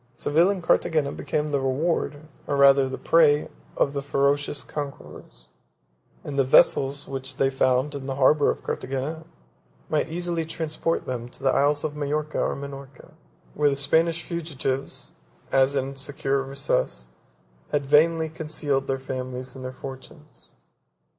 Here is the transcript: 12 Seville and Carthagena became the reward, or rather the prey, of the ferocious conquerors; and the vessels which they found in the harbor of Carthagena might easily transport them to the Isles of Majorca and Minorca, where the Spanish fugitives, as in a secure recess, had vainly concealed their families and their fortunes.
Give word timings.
12 0.15 0.19
Seville 0.19 0.49
and 0.49 0.63
Carthagena 0.63 1.11
became 1.15 1.49
the 1.49 1.59
reward, 1.61 2.27
or 2.47 2.55
rather 2.57 2.89
the 2.89 2.97
prey, 2.97 3.49
of 3.77 3.93
the 3.93 4.01
ferocious 4.01 4.63
conquerors; 4.63 5.49
and 6.23 6.39
the 6.39 6.43
vessels 6.43 7.07
which 7.07 7.35
they 7.37 7.51
found 7.51 7.93
in 7.93 8.07
the 8.07 8.15
harbor 8.15 8.49
of 8.49 8.63
Carthagena 8.63 9.25
might 9.89 10.09
easily 10.09 10.43
transport 10.43 11.05
them 11.05 11.29
to 11.29 11.43
the 11.43 11.51
Isles 11.51 11.83
of 11.83 11.95
Majorca 11.95 12.51
and 12.51 12.61
Minorca, 12.61 13.11
where 13.53 13.69
the 13.69 13.75
Spanish 13.77 14.23
fugitives, 14.23 15.11
as 15.51 15.75
in 15.75 15.89
a 15.89 15.95
secure 15.95 16.41
recess, 16.41 17.09
had 17.71 17.85
vainly 17.85 18.27
concealed 18.27 18.87
their 18.87 18.97
families 18.97 19.55
and 19.55 19.63
their 19.63 19.71
fortunes. 19.71 20.55